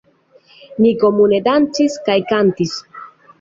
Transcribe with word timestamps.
Ni 0.85 0.93
komune 1.03 1.41
dancis 1.49 1.99
kaj 2.09 2.17
kantis. 2.33 2.75